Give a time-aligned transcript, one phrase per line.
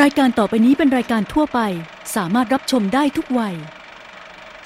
[0.00, 1.60] รายการต่อไปนี้เป็นรายการทั่วไป
[2.16, 3.56] สามารถรับชมได้ทุกวัย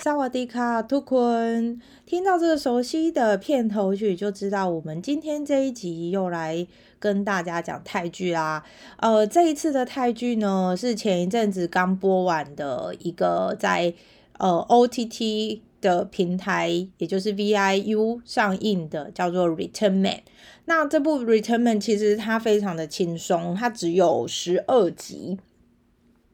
[0.05, 1.15] 萨瓦迪卡，ทุกค
[1.55, 1.79] น
[2.09, 6.67] 听到这个熟悉的片头曲，就知道我们今天这一集又来
[6.99, 8.65] 跟大家讲泰剧啦。
[8.97, 13.95] 呃，这一次的泰剧呢，是前一阵子刚播完的一个在
[14.39, 20.14] 呃 OTT 的平台，也就是 VIU 上映的，叫做《Return Man》。
[20.66, 25.38] 那这部《Return Man》其实它非常的轻松，它只有十二集。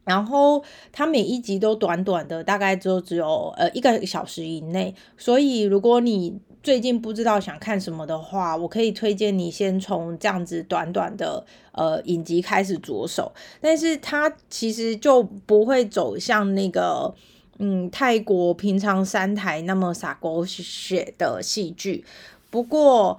[0.04, 0.62] 然后
[0.92, 4.94] 它每一集都短短的，大概就只有呃一个小时以内。
[5.16, 13.32] 所以如果你最近不知道想看什么的话，我可以推荐你先从这样子短短的呃影集开始着手。
[13.62, 17.14] 但是它其实就不会走向那个
[17.58, 22.04] 嗯泰国平常三台那么洒狗血的戏剧。
[22.50, 23.18] 不过。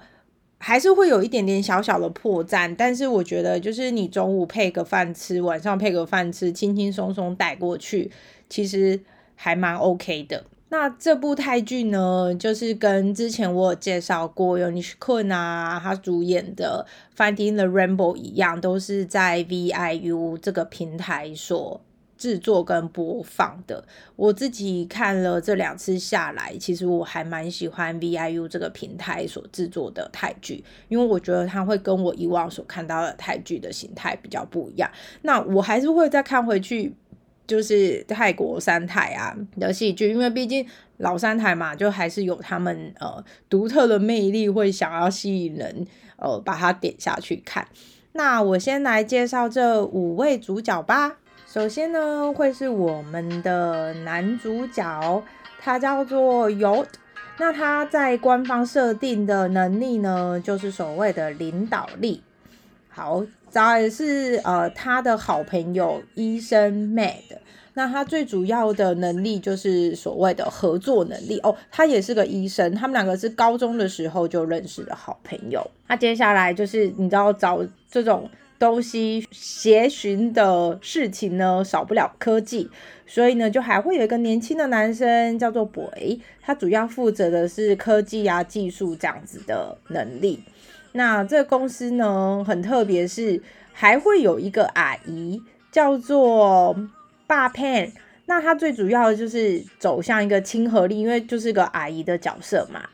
[0.58, 8.10] 还是会有一点点小小的破绽，但是我觉得就是你中午配个饭吃，晚上配个饭吃，轻轻松松带过去，
[8.48, 8.98] 其实
[9.34, 10.44] 还蛮 OK 的。
[10.70, 21.82] 那这部泰剧呢，就是跟之前我有介绍过有 Nish Kun 啊，他主演的《Finding the Rainbow》一样，都是在 VIU 这个平台所。
[22.16, 23.84] 制作跟播放的，
[24.16, 34.90] 我自己看了这两次下来，其实我还蛮喜欢 VIU 这个平台所制作的泰剧，因为我觉得它会跟我以往所看到的泰剧的形态比较不一样。
[35.22, 36.94] 那我还是会再看回去，
[37.46, 47.68] 就是泰国三台啊的戏剧，因为毕竟老三台嘛，就还是有他们呃独特的魅力，会想要吸引人呃把它点下去看。
[48.12, 51.18] 那我先来介绍这五位主角吧。
[51.46, 55.22] 首先呢，会是我们的男主角，
[55.60, 56.86] 他叫做 Yod。
[57.38, 62.20] 那他在官方设定的能力呢，就是所谓的领导力。
[62.88, 67.38] 好，再是呃他的好朋友医生 Mad。
[67.74, 71.56] 那他最主要的能力就是所谓的合作能力哦。
[71.70, 75.64] 他也是个医生，他们两个是高中的时候就认识的好朋友。
[75.86, 78.28] 那接下来就是你知道找这种。
[78.58, 82.70] 东西协寻的事情呢，少不了科技，
[83.06, 90.42] 所以呢，就还会有一个年轻的男生叫做 Boy，他主要负责的是科技啊、技术这样子的能力。
[90.92, 96.74] 那这个公司呢，很特别，是还会有一个阿姨叫做
[97.26, 97.90] 霸 Pan，
[98.24, 102.88] 那他最主要的就是走向一个亲和力，因为就是个阿姨的角色嘛。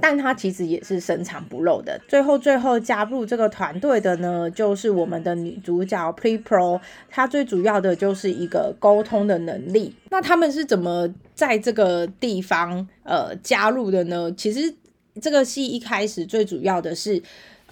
[0.00, 2.00] 但他其实也是深藏不露的。
[2.08, 6.80] 最后，最后加入这个团队的呢，就是我们的女主角 Pre Pro。
[7.10, 9.94] 她最主要的就是一个沟通的能力。
[10.10, 14.30] 那他们是怎么在这个地方呃加入的呢？
[14.36, 14.74] 其实
[15.20, 17.22] 这个戏一开始最主要的是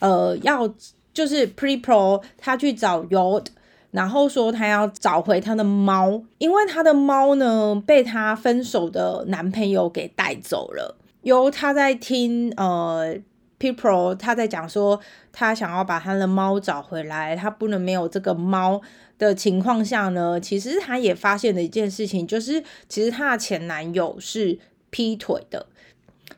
[0.00, 0.68] 呃要
[1.12, 3.46] 就是 Pre Pro 他去找 Yod，
[3.90, 10.96] 然后说他要找回他的猫，因为他的猫呢被他分手的男朋友给带走了。
[11.24, 13.16] 有他在听呃
[13.58, 15.00] ，People 他在讲说，
[15.32, 18.80] 他想要把他的猫找回来，他不能没有这个猫
[19.18, 24.58] 的情况下呢，其实他也发现了一件事情，就是其实他的前男友是
[24.90, 25.66] 劈腿的，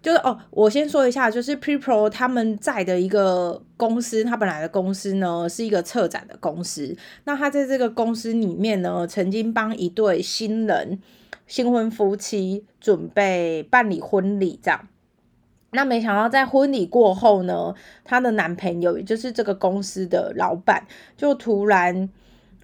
[0.00, 11.00] 就是哦，我先说一下，就是 P Pro 他们在的一个公司，他本来的公司呢是一个策展的公司，那他在这个公司里面呢，曾经帮一对新人。
[11.46, 14.88] 新婚夫妻准备办理婚礼，这样，
[15.70, 17.74] 那没想到在婚礼过后呢，
[18.04, 20.84] 她的男朋友，也就是这个公司的老板，
[21.16, 22.08] 就突然，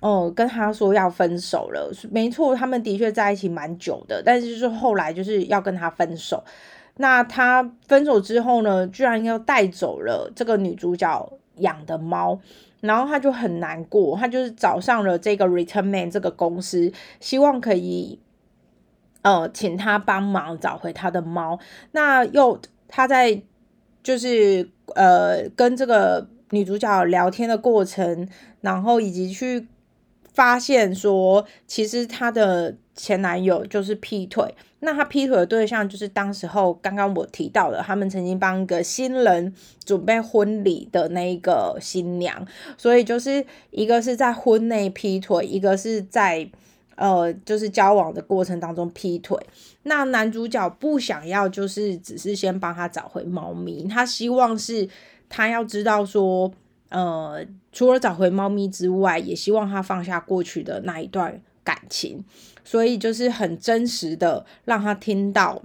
[0.00, 1.92] 哦，跟她说要分手了。
[2.10, 6.42] 没错，他们的确在一起蛮久的，但是就是后来就是要跟他分手。
[6.96, 12.40] 那他分手之后呢，居然要带走了这个女主角养的猫，
[12.80, 18.18] 然后他就很难过，他就是找上了这个 Return Man 这个公司，希望可以。
[19.22, 21.58] 呃，请他帮忙找回他的猫。
[21.92, 23.40] 那又他在
[24.02, 28.28] 就是呃跟这个女主角聊天的过程，
[28.60, 29.68] 然后以及去
[30.32, 34.54] 发现说，其实他的前男友就是劈腿。
[34.80, 39.54] 那他劈腿的对象就是当时候刚刚我提到的，他们曾经帮一个新人
[39.84, 42.44] 准备婚礼的那个新娘。
[42.76, 46.50] 所以就是一个是在婚内劈腿，一个是在。
[47.02, 49.36] 呃，就是交往的过程当中劈腿，
[49.82, 54.88] 那男主角不想要，就是只是先帮他找回猫咪，他希望是
[55.28, 56.52] 他要知道说，
[56.90, 62.24] 呃，除了找回猫咪之外，也希望他放下过去的那一段感情，
[62.62, 65.60] 所以就是很真实的让他听到，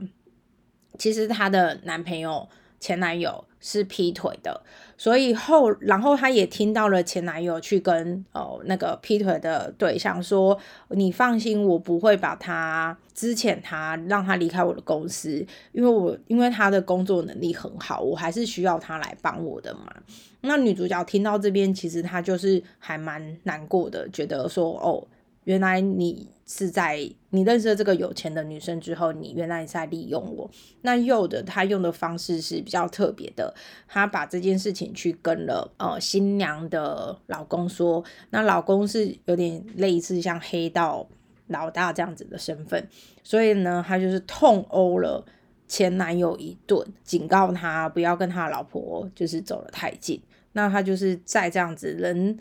[0.97, 2.49] 其实他的男朋友
[2.79, 4.63] 前男友是劈腿的，
[4.97, 10.57] 所以后然后他也听到了前男友去跟哦那个劈腿的对象说
[10.89, 19.93] ：“你放心，我不会把他之前他让他离开我的公司，因为我因为他的工作能力很好，我还是需要他来帮我的嘛。”
[20.41, 25.07] 那女主角听到这边，其实她就是还蛮难过的，觉得说：“哦。”
[25.47, 30.49] 原来你是在你认识了这个有钱的女生之后，你原来是在利用我。
[30.81, 33.55] 那又的他用的方式是比较特别的，
[33.87, 41.07] 他把这件事情去跟了呃新娘的老公说，那老公是有点类似像黑道
[41.47, 42.85] 老大这样子的身份，
[43.23, 45.25] 所以呢，他就是痛殴了
[45.65, 50.21] 前男友一顿，警告他不要跟他老婆就是走得太近。
[50.51, 52.37] 那他就是在这样子人。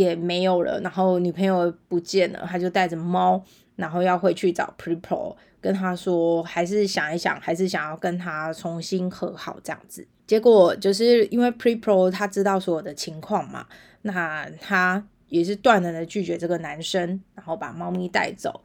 [0.00, 3.44] 也没有了，然后女朋友不见了，他就带着猫，
[3.76, 10.06] 然后要回去找 Prepro，跟他说还是想一想，还是想要跟他重新和好这样子。
[10.26, 13.66] 结果就是因为 Prepro 他知道所有的情况嘛，
[14.00, 18.62] 那他也是断然的拒绝这个男生，然后把猫咪带走。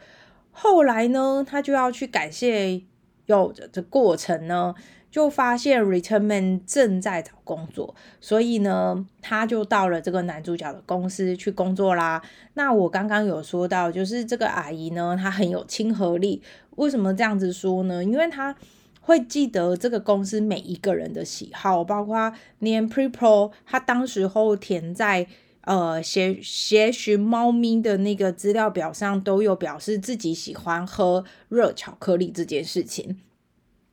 [0.51, 2.81] 后来呢，他就要去感谢
[3.25, 4.73] 有的过程呢。
[5.15, 12.21] 就发现 Return Man 正在找工作，所以呢，他就到了这个男主角的公司去工作啦。
[12.55, 16.41] 那我刚刚有说到，就是这个阿姨呢，她很有亲和力。
[16.71, 18.03] 为什么这样子说呢？
[18.03, 18.53] 因为她
[18.99, 25.25] 会记得这个公司每一个人的喜好，包括连 Prepro，他当时候填在
[25.61, 33.21] 呃协协寻猫咪的那个资料表上，都有表示自己喜欢喝热巧克力这件事情。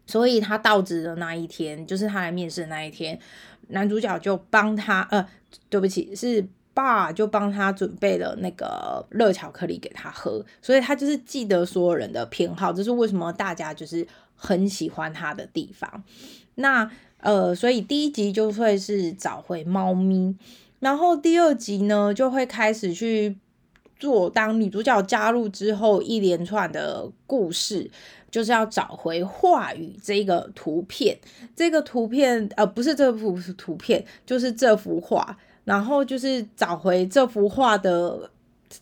[0.07, 3.19] 所以他到职的那一天，就是他来面试的那一天，
[3.69, 5.27] 男主角就帮他，呃，
[5.71, 16.03] 对不起，是爸就帮他准备了那个热巧克力给他喝，所以他就是记得所有人的偏好，这是为什么大家就是很喜欢他的地方。
[16.57, 20.37] 那呃，所以第一集就会是找回猫咪，
[20.81, 23.37] 然后第二集呢就会开始去
[23.99, 27.91] 做，当女主角加入之后一连串的故事。
[28.33, 31.17] 就是要找回话语这个图片，
[31.55, 38.31] 这个图片呃不是这幅图片，就是这幅画，然后就是找回这幅画的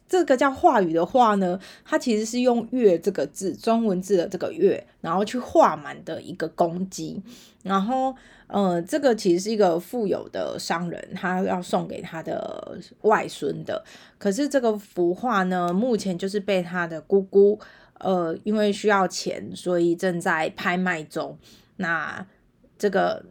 [0.08, 7.20] 这个叫话语的画呢，它其实是用“月”这个字，中文字的这个“月”，然后去画满的一个公鸡，
[7.64, 8.14] 然后
[8.47, 13.85] 呃这个其实是一个富有的商人，他要送给他的外孙的，
[14.17, 17.58] 可是这个幅画呢，目前就是被他的姑姑。
[18.00, 21.38] 呃，因为需要钱，所以正在拍卖中。
[21.76, 22.26] 那
[22.76, 23.25] 这个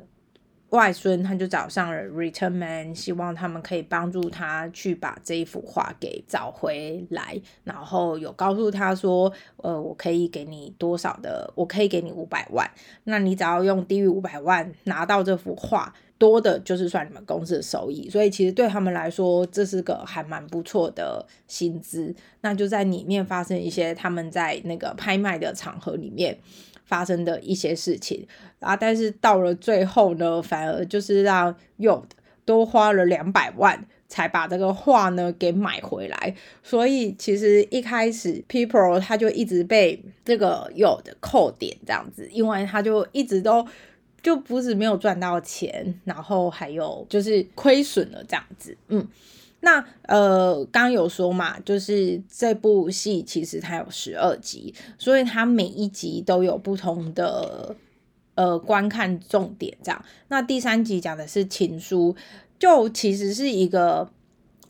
[0.69, 7.39] 外孙他就找上了 Return Man，希望他们可以帮助他去把这一幅画给找回来。
[7.63, 12.69] 然后有告诉他说，呃，我可以给你多少的，我可以给你五百万。
[13.03, 15.93] 那你只要用低于五百万拿到这幅画。
[16.19, 22.13] 多的就是算你们公司的收益，所以其实对他们来说，这是个还蛮不错的薪资。
[22.41, 26.37] 那就在里面发生一些他们在那个拍卖的场合里面
[26.89, 28.27] 发生的一些事情
[28.59, 32.05] 啊，但是到了最后呢，反而就是让 y o
[32.43, 36.35] 多花了两百万才把这个画呢给买回来。
[36.61, 43.65] 所以其实一开始 People 他就一直被这个 Yod 扣点这样子，因为他就一直都。
[44.21, 49.07] 就不止没有赚到钱，然后还有就是亏损了这样子，嗯，
[49.61, 57.75] 那呃，刚有说嘛，就是这部戏其实它有十二集，所以它每一集都有不同的
[58.35, 60.05] 呃观看重点这样。
[60.29, 62.15] 那第三集讲的是情书，
[62.57, 64.09] 就其实是一个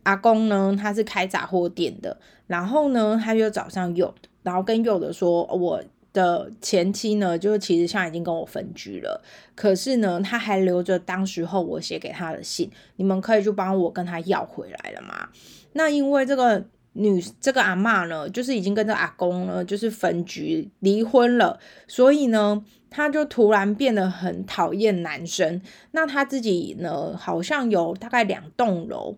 [0.03, 5.83] 阿公呢，他是开杂货店的，然后呢，他就找上佑的，然后跟佑的说，我。
[6.11, 9.21] 的前妻呢，就是其实现在已经跟我分居了，
[9.55, 15.29] 可是呢，他还留着当时候我写给他的信，你们可以去帮我跟他要回来了吗？
[15.73, 25.61] 那因为这个女这个阿妈呢，就是已经跟这阿公呢，就是分居离婚了，所以呢，他就突然变得很讨厌男生。
[25.91, 29.15] 那他自己呢，好像有大概两栋楼，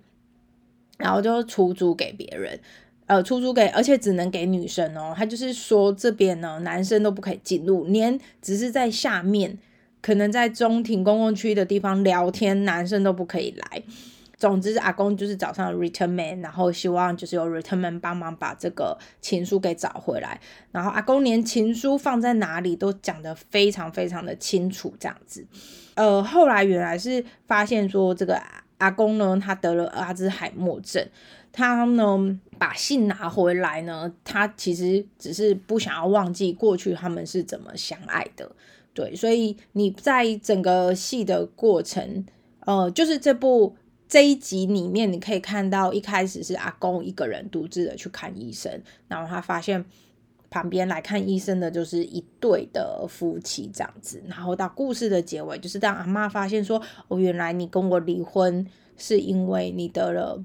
[0.98, 2.60] 然后就出租给别人。
[3.12, 5.14] 呃，出租给，而且只能给女生哦。
[5.14, 9.58] 他就是说这边呢，男生都不可以进入，连只是在下面，
[10.02, 13.84] 可能在中庭公共区的地方聊天，男生都不可以来。
[14.38, 20.40] 总之，阿公就是找上 return man，然后希望就是有 return man 帮忙把这个情书给找回来。
[20.72, 25.46] 然后阿公连情书放在哪里都讲得非常非常的清楚，这样子。
[25.96, 28.42] 呃，后来原来是发现说这个
[28.78, 31.06] 阿公呢，他得了阿兹海默症。
[31.52, 38.52] 他呢，把信拿回来呢，他其实只是不想要忘记过去他们是怎么相爱的，
[38.94, 42.26] 对，所以你在整个戏的过程，
[42.62, 43.76] 呃，就是这部
[44.08, 49.86] 这一集里面，你可以看到一开始是阿公一个人独自的去看医生，然后他发现。
[50.54, 56.78] 旁边来看医生的就是一对的夫妻这样子，然后到故事的结尾，就是当阿妈发现说，
[57.08, 58.68] 哦，原来你跟我离婚
[58.98, 60.44] 是因为你得了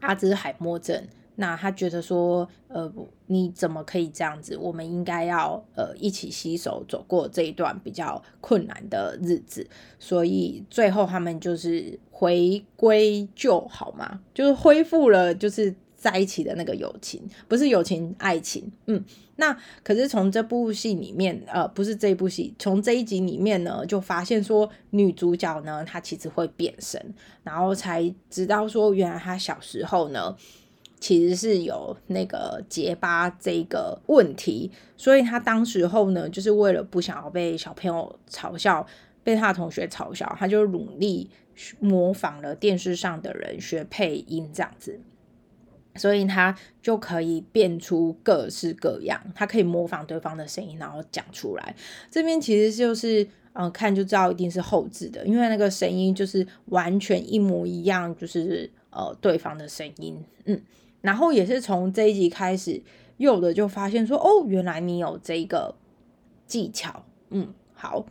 [0.00, 1.02] 阿兹海默症，
[1.36, 2.92] 那他觉得说，呃，
[3.26, 4.56] 你怎么可以这样子？
[4.56, 9.66] 我们应该要呃一起携手走过这一段比较困难的日子，
[9.98, 15.74] 所以最后他们就是回归就好嘛，就是恢复了，就是。
[16.00, 18.72] 在一起的那个友情，不是友情，爱情。
[18.86, 19.04] 嗯，
[19.36, 19.54] 那
[19.84, 27.14] 可是从这部戏里面，呃，不是这部戏，从这一集里面呢，就发现说女主角呢，她其实会变身，
[27.44, 30.34] 然后才知道说，原来她小时候呢，
[30.98, 38.86] 其实是有那个结巴这个问题，所以她当时候呢，就是为了不想要被小朋友嘲笑，
[39.22, 41.28] 被他的同学嘲笑，他就努力
[41.78, 44.98] 模仿了电视上的人学配音这样子。
[45.96, 51.74] 所以他就可以变出各式各样，他可以模仿对方的声音，然后讲出来。
[52.10, 60.60] 这边其实就是，嗯，看就知道一定是后置的，因为那个声音就是完全一模一样，就是呃对方的声音，嗯。
[61.00, 62.82] 然后也是从这一集开始，
[63.16, 65.74] 有的就发现说，哦，原来你有这个
[66.46, 68.06] 技巧，嗯，好。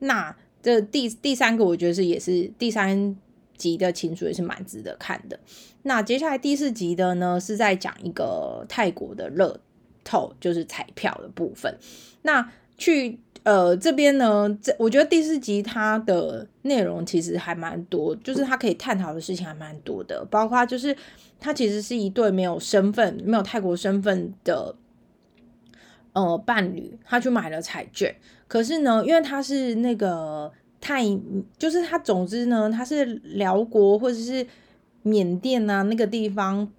[0.00, 3.16] 那这第第三个，我觉得是也是第三。
[3.60, 5.38] 集的情书也是蛮值得看的。
[5.82, 9.58] 那接下来第四集的呢，是在讲一个泰国的乐
[10.04, 11.74] 透，就是彩票的部分。
[12.22, 20.96] 那去呃这边呢，这我觉得第四集它的内容其实还蛮多，就是它可以探讨的事情还蛮多的，包括就是
[21.38, 24.74] 它其实是一对没有身份、没有泰国身份的
[26.12, 28.14] 呃伴侣，他去买了彩券，
[28.46, 30.52] 可是呢，因为他是那个。
[30.82, 31.04] 泰
[31.58, 34.46] 就是他，总之呢，他是辽国或者是
[35.02, 36.70] 缅甸啊那个地方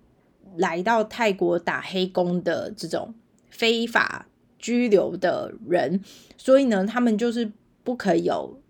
[0.58, 3.13] 来到泰国打黑工的这种
[3.50, 4.28] 非法
[4.60, 6.01] 拘留的人，
[6.38, 7.51] 所以呢，他们就是
[7.84, 8.62] 不可以有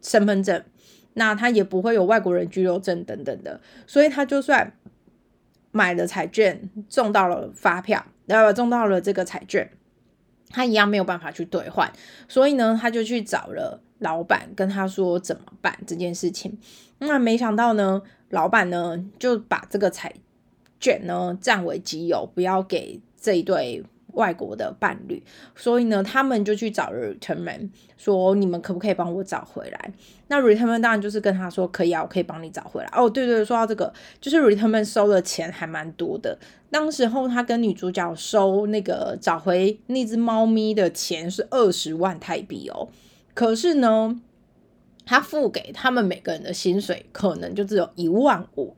[0.00, 0.62] 身份证，
[1.14, 4.72] 那他也不会有外国人居留证等等的，所以他就算
[5.72, 9.70] 买了彩券中到了发票，然后中到了这个彩券，
[10.50, 11.92] 他一样没有办法去兑换，
[12.28, 13.82] 所以呢，他就去找了。
[14.00, 16.56] 老板跟他说怎么办这件事情，
[17.00, 20.12] 那没想到呢，老板呢就把这个彩
[20.80, 23.82] 券呢占为己有，不要给这一对
[24.14, 25.22] 外国的伴侣，
[25.54, 29.92] 所以呢，他们就去找 Returnman，说，你们可不可以帮我找回来？
[30.26, 32.88] 那 Returnman 当然就是跟他说可以啊，我可以帮你找回来。
[32.92, 36.36] 哦，对对，说到这个，就是 Return 收的钱还蛮多的，
[36.70, 42.88] 当时候他跟女主角收那个找回那只猫咪的钱是二十万泰币哦。
[43.34, 44.20] 可是呢，
[45.08, 48.76] 他付给他们每个人的薪水可能就只有一万五，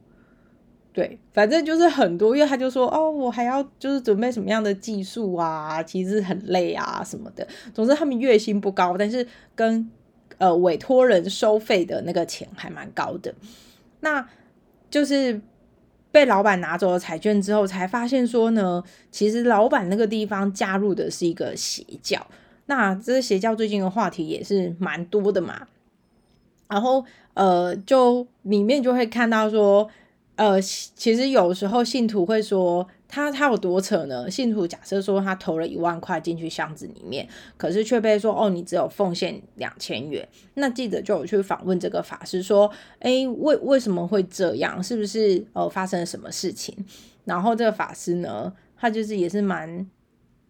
[0.93, 7.45] 对，反正就是很多，因为他就说哦，我还要就是准备什么样的技术啊，其实很累啊什么的。
[7.75, 9.91] 总之他们月薪不高，但是跟
[10.39, 13.35] 呃委托人收费的那个钱还蛮高的。
[13.99, 14.25] 那
[14.89, 15.41] 就是
[16.13, 22.25] 被老板拿走了彩券之后，才发现说呢，其实老板那个地方加入的是一个邪教。
[22.67, 25.67] 那这邪教最近的话题也是蛮多的嘛，
[26.71, 29.89] 然后呃，就里面就会看到说，
[30.37, 34.31] 呃，其实有时候信徒会说他他有多扯呢？
[34.31, 40.27] 信徒假设说他投了一万块进去箱子里面，可是却被说哦，你只有奉献两千元。
[40.55, 44.83] 那记者就有去访问这个法师说，哎，为为什么会这样？
[44.83, 46.75] 是不是呃发生了什么事情？
[47.25, 49.87] 然后这个法师呢，他就是也是蛮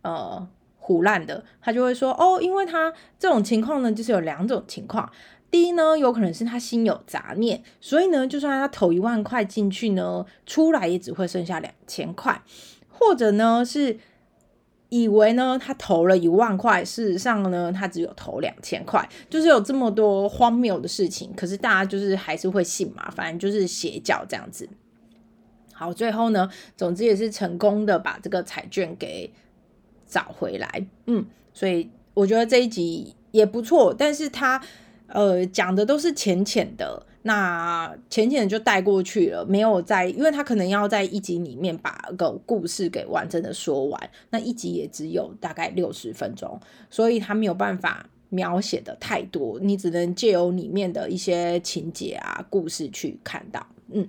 [0.02, 0.46] 呃。
[0.82, 5.08] 胡烂的，他就会说哦，因为他这种情况呢，就是有两种情况。
[5.50, 12.42] 第一呢，有可能是他心有杂念，所以呢，就算他投一万块进去呢，出来也只会剩下两千块；
[12.88, 13.98] 或者呢，是
[14.88, 21.32] 以为呢他投了一万块，事实上呢，他只有投两千块，就是有这么多荒谬的事情。
[21.36, 24.68] 可是大家就是还是会信嘛，反正就是邪教这样子。
[25.72, 29.32] 好，最后呢，总之也是成功的把这个彩券给。
[30.12, 34.60] 找回来，嗯，所以我觉得这一集也不错，但是他
[35.10, 54.08] 呃讲的都是浅浅的，那浅浅的就带过去了，没有在，因为他可能要在一集里面把个故事给完整的说完，那一集也只有大概六十分钟，所以他没有办法描写的太多，你只能借由里面的一些情节啊故事去看到，嗯，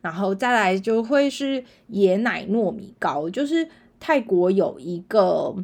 [0.00, 3.68] 然后再来就会是椰奶糯米糕，就是。
[4.04, 5.54] 泰国有一个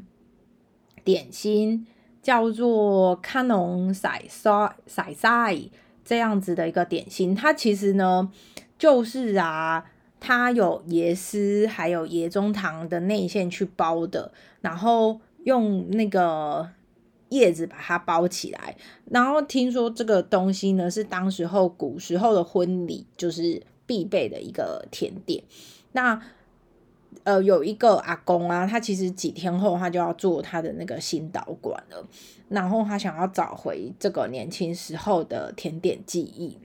[1.02, 1.84] 点心，
[2.28, 5.58] 叫做卡农塞塞塞塞
[6.04, 7.34] 这样子的一个点心。
[7.34, 8.30] 它其实呢，
[8.78, 9.82] 就是啊，
[10.20, 14.30] 它有椰丝还有椰中糖的内馅去包的，
[14.60, 16.68] 然后用那个
[17.30, 18.76] 叶子把它包起来。
[19.06, 25.42] 然后听说这个东西呢，是当时候古时候的婚礼就是必备的一个甜点。
[25.92, 26.20] 那
[27.28, 32.02] 呃，有一个阿公啊，他其实几天后他就要做他的那个新导管了，
[32.48, 36.56] 然后他想要找回这个年轻时候的甜点记忆。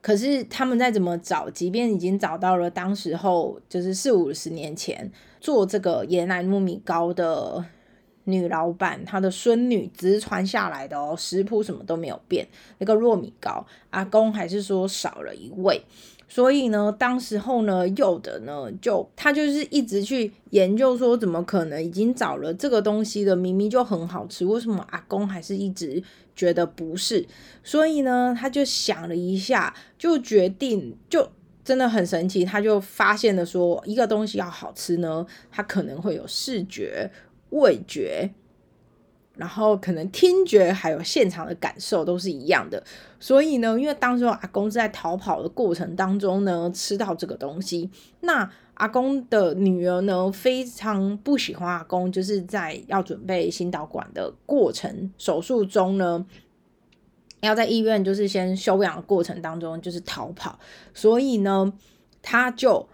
[0.00, 5.10] 可是他们再怎么找，即便已经找到了当时候就是四五十年前
[5.40, 7.64] 做这个椰奶糯米糕的
[8.22, 12.46] 女老板，她的孙女直传下来的哦，食谱什么都没有变，
[12.78, 15.82] 那个糯米糕阿公还是说少了一味。
[16.26, 26.02] 所以呢，当时候呢，有的呢，就他就是一直去研究说，怎么可能已经找了这个东西的，明明就很好吃，为什么阿公还是一直
[26.34, 27.26] 觉得不是？
[27.62, 31.28] 所以呢，他就想了一下，就决定，就
[31.64, 37.10] 真的很神奇，他就发现了说，一个东西要好吃呢，它可能会有视觉、
[37.50, 38.30] 味觉。
[39.36, 42.82] 然后可能听觉还有现场的感受都是一样的，
[43.18, 56.24] 所以呢，因为当时阿公是在逃跑的过程当中呢，吃到这个东西，那阿公的女儿呢非常不喜欢阿公，就是在要准备心导管的过程手术中呢，
[57.40, 60.56] 要在医院就是先休养的过程当中就是逃跑，
[60.92, 61.72] 所以呢，
[62.22, 62.88] 他就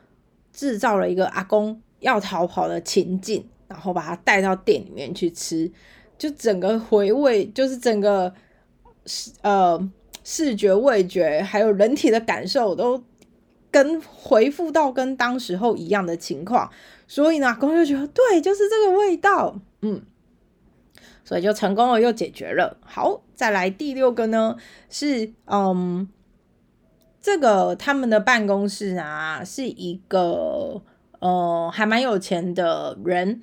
[0.53, 5.71] 制造了一个阿公要逃跑的情境，然后把他带到店里面去吃。
[6.21, 8.31] 就整个回味，就是整个
[9.07, 9.91] 视呃
[10.23, 13.03] 视觉、味觉，还有人体的感受，都
[13.71, 16.71] 跟回复到跟当时候一样的情况，
[17.09, 20.03] 所以呢，公就觉得对，就是这个味道，嗯，
[21.25, 22.77] 所以就成功了，又解决了。
[22.85, 24.59] 好，再来第六个呢，
[24.91, 26.07] 是嗯，
[27.23, 30.83] 这个他们的办公室啊，是一个
[31.21, 33.41] 呃还蛮有钱的人。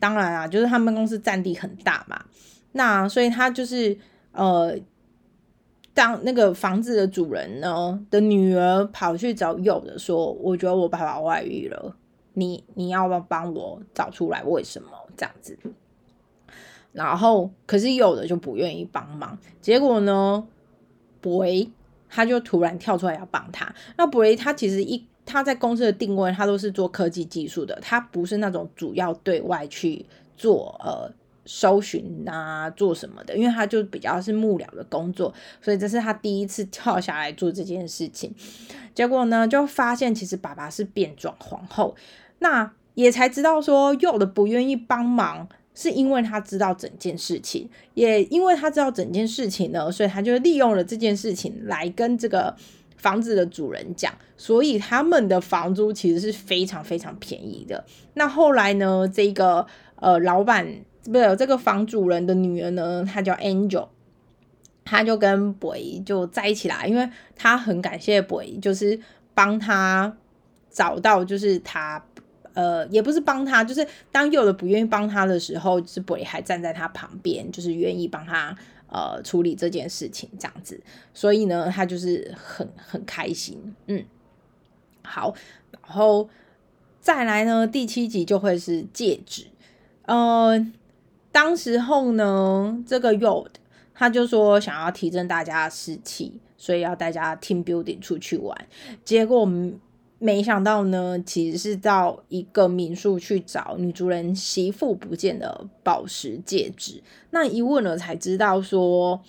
[0.00, 2.24] 当然啊，就是他们公司占地很大嘛，
[2.72, 3.96] 那所以他就是
[4.32, 4.74] 呃，
[5.92, 11.94] 当那个房子的主人呢的女儿跑去找有的说，我觉得我爸爸外遇了，
[12.32, 15.58] 你你要不要帮我找出来为什么这样子？
[16.92, 20.46] 然后可是有的就不愿意帮忙，结果呢，
[21.20, 21.44] 博
[22.08, 25.06] 他就突然跳出来要帮他，那博他其实一。
[25.24, 30.04] 他在公司的定位，他都是做科技技术的，他不是那种主要对外去
[30.36, 31.10] 做呃
[31.46, 38.34] 搜寻啊，做什么的，因为他就比较是幕僚的工作，所以这是他第一次跳下来做这件事情。
[38.94, 41.94] 结果呢，就发现其实爸爸是变装皇后，
[42.40, 52.56] 那也才知道说有的不愿意帮忙，是因为他知道整件事情，也因为他知道整件事情呢，所以他就利用了这件事情来跟这个。
[53.02, 57.84] 房子的主人讲，所以他们的房租其实是非常非常便宜的。
[58.14, 60.64] 那后来呢，这个呃老板
[61.06, 63.88] 不是这个房主人的女儿呢，她叫 Angel，
[64.84, 69.00] 她就跟 Boy 就在一起啦，因为她很感谢 Boy，就是
[69.34, 70.16] 帮他
[70.70, 72.00] 找到，就是他
[72.54, 78.56] 呃也不是帮他，就是当有的不愿意帮他的时候，是 Boy 还站在他旁边，就是愿意帮他。
[78.92, 80.78] 呃，处理这件事情这样子，
[81.14, 84.04] 所以呢，他就是很很开心，嗯，
[85.02, 85.34] 好，
[85.70, 86.28] 然后
[87.00, 89.46] 再来呢，第七集就会是戒指，
[90.04, 90.70] 呃，
[91.32, 93.48] 当时候呢，这个 Yod
[93.94, 98.68] 他就说想要提振大家士气，所以要大家 team building 出去玩，
[99.04, 99.80] 结果我们。
[100.22, 107.02] 没想到呢，其实是到一个民宿去找女主人媳妇不见的宝石戒指。
[107.30, 109.20] 那一问了才知道，说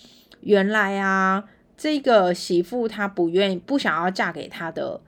[0.41, 5.01] 原来啊，这个媳妇她不愿意、不想要嫁给她的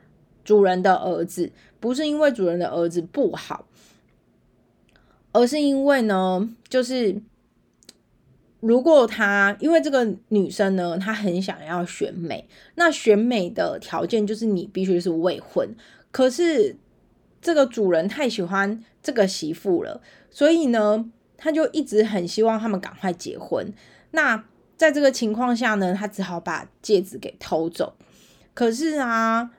[0.44, 3.68] 主人的儿子，不是因为主人的儿子不好，
[5.34, 7.22] 而是因为呢，就是。
[8.68, 15.70] 如果她因为这个女生呢，她很想要选美，那选美的条件就是你必须是未婚。
[16.12, 16.76] 可是
[17.40, 20.02] 这个主人太喜欢这个媳妇了，
[20.32, 21.06] 所以呢，
[21.38, 23.72] 他就一直很希望他们赶快结婚。
[24.12, 24.44] 那
[24.76, 27.94] 在这个情况下呢，他只好把戒指给偷走。
[28.56, 29.52] 可是啊，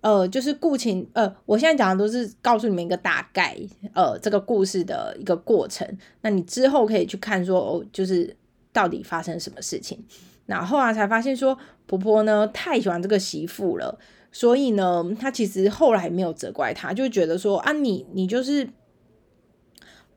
[0.00, 3.54] 呃，就是顾情，呃，我现在讲的都是告诉你们一个大概，
[3.92, 5.86] 呃，这个故事的一个过程。
[6.22, 8.34] 那你之后可以去看说，哦，就是。
[8.76, 10.04] 到底发生什么事情？
[10.44, 13.98] 那后来，才发现说婆婆呢太喜欢这个媳妇了，
[14.30, 18.68] 所以呢，她其实后来没有责怪她，就觉得说啊，你你就是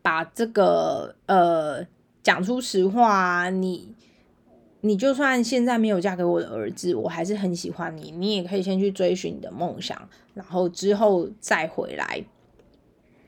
[0.02, 1.88] 把这个呃
[2.22, 3.96] 讲出实话啊，你
[4.82, 12.26] 你就算现在没有嫁给我的儿子，我还是很喜欢你，你也可以先去追寻你的梦想，然后之后再回来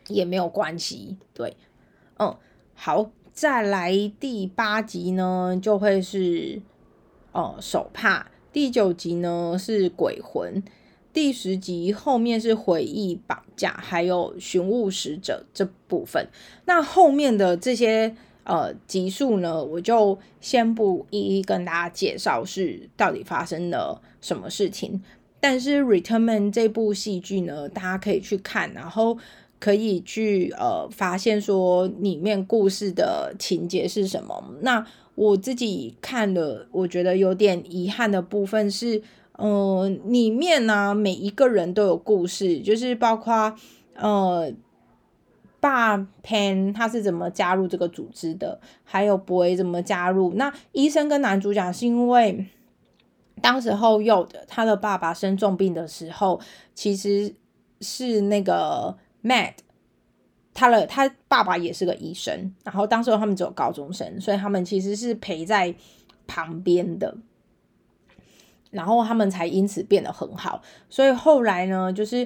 [0.08, 1.18] 也没有关系。
[1.34, 1.56] 对，
[2.20, 2.38] 嗯，
[2.76, 6.62] 好，再来第八集呢，就会是
[7.32, 10.62] 哦手帕，第九集呢是鬼魂。
[11.14, 16.28] 第十集后面是回忆绑架，还有寻物使者这部分。
[16.66, 25.02] 那后面的这些呃集数呢，我就先不一一跟大家介绍是到底发生了什么事情。
[25.42, 29.18] 但是《Return Man》这部戏剧呢，大家可以去看，然后
[29.62, 34.44] 可以去呃发现说里面故事的情节是什么。
[34.60, 39.02] 那我自己看的，我觉得有点遗憾的部分是。
[39.44, 43.56] 嗯，里面呢，每一个人都有故事，就是包括
[43.96, 44.54] 呃，
[45.60, 50.34] 爸 Pen 他是怎么加入这个组织的，还有 Boy 怎么加入。
[50.36, 52.46] 那医生跟男主角是因为
[53.42, 56.40] 当时候有的他的爸爸生重病的时候，
[56.76, 57.34] 其实
[57.80, 59.54] 是那个 Mad，
[60.54, 65.74] 他的他爸爸也是个医生，然后当时候他们只有高中生，所以他们其实是陪在
[66.28, 67.16] 旁边的。
[68.72, 72.26] 然后他们才因此变得很好，所以后来呢，就是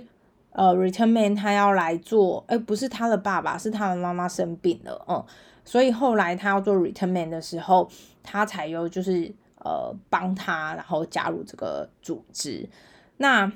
[0.51, 5.25] 呃，Return Man 他要来做，哎，不是他的爸爸，是他的妈妈生病了，嗯，
[5.63, 7.89] 所以后来他要做 Return Man 的时候，
[8.21, 12.69] 他才有就是呃帮他，然后加入这个组织。
[13.17, 13.51] 那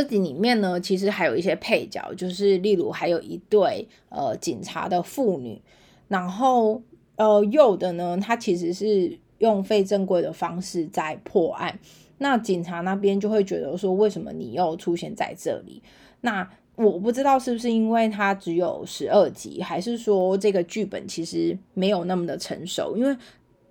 [0.00, 5.60] 这里面呢，其实还有一些配角，就是例如还有一对呃警察的父女，
[6.08, 6.82] 然后
[7.16, 9.18] 呃有的呢，他其实是。
[9.42, 11.76] 用非正规的方式在破案，
[12.18, 15.82] 那警察那边就会觉得说，为什么你又出现在这里？
[16.20, 22.96] 那我不知道是不是因为它只有十二集，还是说这个剧本其实没有那么的成熟？
[22.96, 23.16] 因为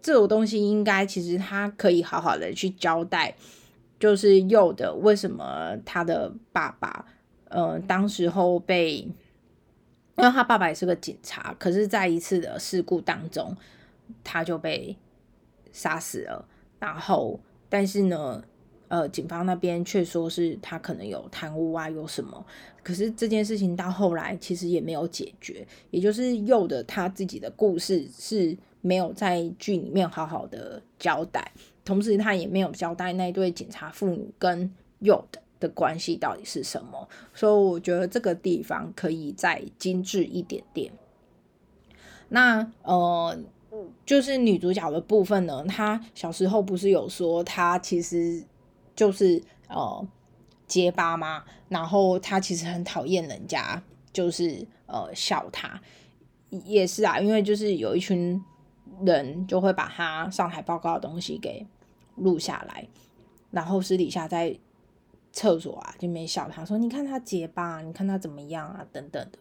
[0.01, 3.33] 这种东西应该其实他可以好好的去交代，
[4.01, 7.05] 就是有的为什么他的爸爸，
[7.47, 9.13] 呃，当时候被，因
[10.17, 13.55] 为他爸爸也是个警察，可是在一次的事故当中，
[14.25, 14.97] 他就被。
[15.73, 16.45] 杀死了，
[16.79, 18.43] 然后，但是呢，
[18.89, 22.45] 呃，警方那边却说是他可能有贪污啊，有什么？
[22.83, 31.49] 可是这件事情到后来其实也没有解决，也就是佑的他自己的故事是没有在剧里面好好的交代，
[31.85, 40.91] 同时他也没有交代那对警察妇女跟佑的的关系到底是什么，所以我觉得这个地方可以再精致一点点。
[42.29, 43.37] 那呃。
[44.05, 48.43] 就是女主角的部分呢，她小时候不是有说她其实
[48.93, 50.05] 就是呃
[50.67, 51.45] 结巴吗？
[51.69, 55.81] 然后她其实很讨厌人家就是呃笑她，
[56.49, 58.43] 也是啊，因为就是有一群
[59.05, 61.65] 人就会把他上台报告的东西给
[62.15, 62.87] 录下来，
[63.51, 64.57] 然后私底下在
[65.31, 69.39] 厕所啊就没笑他，说你看他结巴，你看他怎么样啊等等的，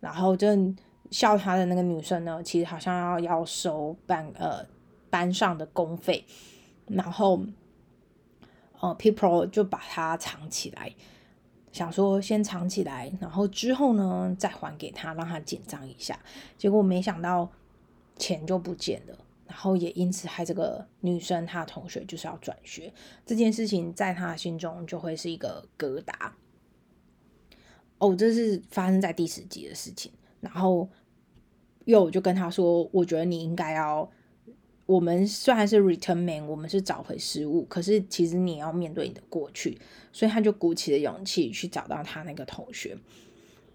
[0.00, 0.48] 然后就。
[1.10, 4.64] 笑他的那个女生呢，其实好像要要收班呃
[5.10, 6.24] 班上的公费，
[6.86, 7.38] 然后
[8.80, 10.90] 呃 people 就把它藏起来，
[11.70, 16.18] 想说先藏起来，然后之后呢再还给他，让他紧张一下。
[16.56, 17.50] 结果没想到
[18.22, 22.94] 钱就不见了，然后也因此害这个女生她同学就是要转学，
[23.26, 26.30] 这件事情在他心中就会是一个疙瘩。
[27.98, 30.88] 哦，这是发生在第十集的事情，然后。
[31.84, 34.08] 又就跟他说，我觉得你应该要，
[34.86, 39.76] 我们虽然是 return man，我们是找回失物，可是其实你要面对你的过去，
[40.12, 42.96] 所以他就鼓起了勇气去找到他那个同学，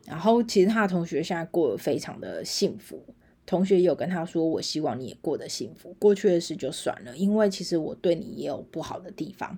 [0.05, 3.03] 然后其实他的同学现在过得非常的幸福，
[3.47, 9.57] 同学也有跟他说，我希望你也过得幸福，过去的事就算了，因为其实我对你也有不好的地方，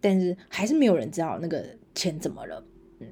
[0.00, 2.64] 但是还是没有人知道那个钱怎么了，
[3.00, 3.08] 嗯，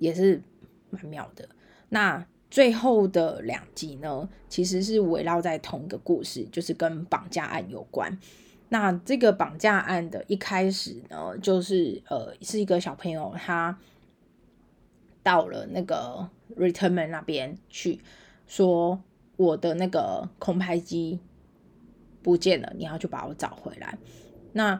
[0.00, 0.42] 也是
[0.90, 1.48] 蛮妙的，
[1.90, 2.26] 那。
[2.52, 8.18] 最后的两集呢，其实是围绕在同一个故事，就是跟绑架案有关。
[8.68, 13.78] 那这个绑架案的一开始呢，就是呃，是一个小朋友他
[15.22, 18.00] 到了那个 Return Man 那边去，
[18.52, 19.02] 说
[19.38, 21.18] 我的那个空拍机
[22.22, 23.96] 不见了，你要去把我找回来。
[24.52, 24.78] 那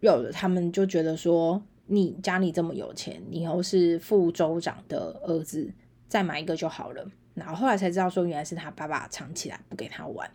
[0.00, 5.72] 有的他们就觉得说，你家里这么有钱，你又是副州长的儿子。
[6.06, 7.10] 再买一个就好了。
[7.32, 10.30] 然后后来才知道说，原来是他爸爸藏起来不给他玩。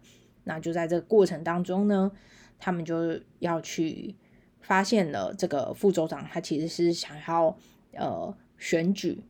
[0.45, 2.11] 那就在这个过程当中呢，
[2.57, 4.15] 他们就要去
[4.61, 7.55] 发现了这个副州长，他其实是想要
[7.93, 9.21] 呃选举，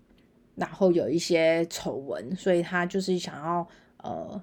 [0.56, 4.41] 然后有一些丑闻，所以他就是想要呃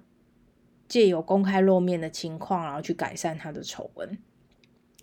[0.88, 4.18] 借由公开露面的情况，然后去改善他的丑闻。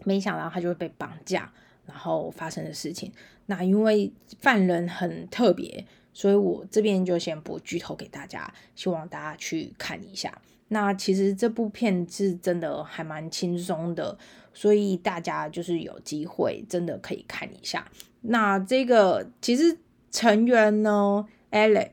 [0.06, 1.52] 没想到他就会被绑架，
[1.86, 3.12] 然后发生的事情。
[3.48, 10.42] 那因为犯人很特别，所以我这边就先不剧透给大家，希望大家去看一下。
[10.70, 14.18] 那其实这部片是真的还蛮轻松的，
[14.54, 17.92] 所以大家就是有机会真的可以看一下。
[18.22, 19.78] 那这个其实
[20.12, 21.92] 成员呢，Alec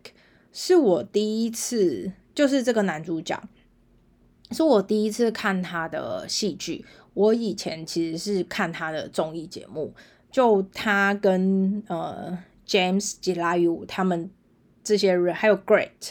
[0.52, 3.42] 是我第一次，就是这个男主角，
[4.50, 6.84] 是我第一次看他的戏剧。
[7.14, 9.94] 我以前其实是看他的综艺节目，
[10.30, 14.30] 就他跟呃 James g i l a u 他们
[14.84, 16.10] 这些人，还有 Great，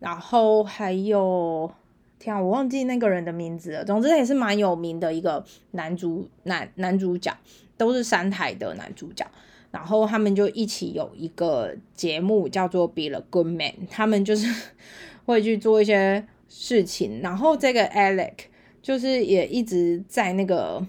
[0.00, 1.72] 然后还有
[2.18, 3.84] 天啊，我忘记那个人的名字了。
[3.84, 7.34] 总之也是蛮有名的一个男主男男主角，
[7.78, 9.26] 都是三台的男主角。
[9.74, 13.58] 然后他们就一起有一个节目叫做《Be a Good Man》，
[13.90, 14.46] 他们就是
[15.26, 17.20] 会去做一些事情。
[17.20, 18.54] 然后这个 Alec。
[18.84, 20.86] 就是也一直在那个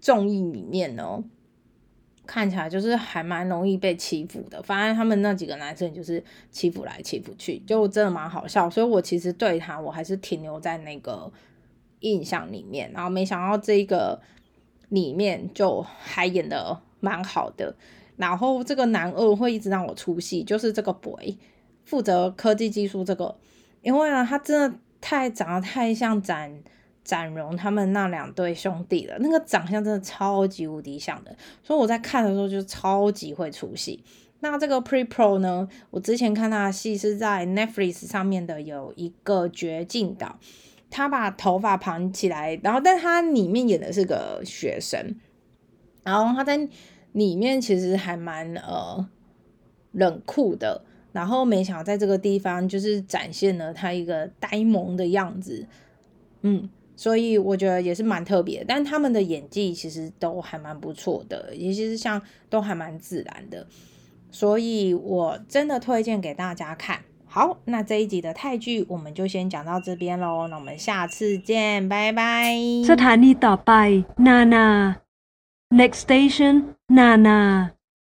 [0.00, 1.22] 综艺里面哦，
[2.24, 4.62] 看起来就是还蛮容易被欺负的。
[4.62, 8.70] 反正他们那几个男生就是欺负来欺负去，就真的蛮好笑。
[8.70, 11.30] 所以我其实对他我还是停留在那个
[12.00, 12.90] 印象里面。
[12.94, 14.18] 然后没想到这个
[14.88, 17.76] 里面就还演的蛮好的。
[18.16, 21.36] 然后这个男二会一直让我出戏，就是这个 boy
[21.84, 23.36] 负责科技技术这个，
[23.82, 26.62] 因为呢他真的太长得太像展。
[27.04, 34.02] 展荣他们那两对兄弟了，那个长相真的超级无敌像的，所以我在看的时候就超级会出戏。
[34.40, 40.38] 那这个 Pre Pro 呢，我之前看他的戏是在 Netflix 上面的，有一个绝境岛，
[40.88, 45.14] 他把头发盘起来，然后但他里面演的是个学生，
[46.04, 46.66] 然后他在
[47.13, 49.07] 里面其实还蛮呃
[49.91, 55.67] 冷酷的，然后没想到在这个地方就是展现了他一个呆萌的样子，
[56.41, 56.69] 嗯。
[56.99, 63.65] 所以我觉得也是蛮特别，但他们的演技其实都还蛮不错的，尤其是像都还蛮自然的，
[64.31, 66.99] 所以我真的推荐给大家看。
[67.25, 72.51] 好，那这一集的泰剧我们就先讲到这边喽，那我们下次见，拜拜。
[72.83, 74.65] สถานีต่อไปนานา
[75.74, 77.74] Next station, Nana.